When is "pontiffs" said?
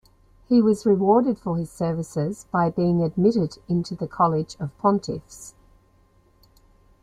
4.79-5.53